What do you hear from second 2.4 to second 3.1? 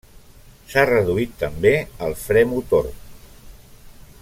motor.